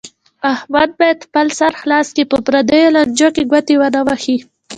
احمد 0.53 0.89
باید 0.99 1.19
خپل 1.27 1.47
سر 1.59 1.71
خلاص 1.81 2.07
کړي، 2.15 2.23
په 2.31 2.37
پریو 2.45 2.93
لانجو 2.95 3.27
کې 3.35 3.43
ګوتې 3.51 3.75
و 3.77 3.83
نه 3.95 4.01
وهي. 4.07 4.37